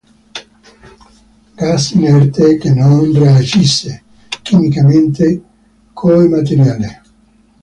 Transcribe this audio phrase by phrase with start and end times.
[1.59, 4.01] Gas inerte che non reagisce
[4.41, 5.43] chimicamente
[5.93, 7.01] col materiale.